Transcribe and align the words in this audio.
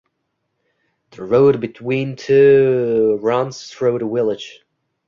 The 1.11 1.23
road 1.23 1.59
between 1.61 2.15
the 2.15 2.15
two 2.15 3.19
runs 3.21 3.67
through 3.69 3.99
the 3.99 4.09
village. 4.09 4.65